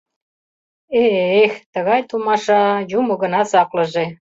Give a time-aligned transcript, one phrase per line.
[1.01, 4.05] Э-э-эх, тыгай томаша-а-а, юмо гына саклыже.